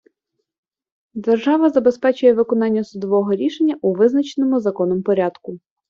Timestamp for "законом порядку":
4.59-5.59